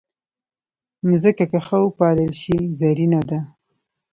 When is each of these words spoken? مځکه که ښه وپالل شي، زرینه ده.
مځکه 1.09 1.45
که 1.51 1.59
ښه 1.65 1.77
وپالل 1.83 2.31
شي، 2.41 2.57
زرینه 2.81 3.21
ده. 3.29 3.39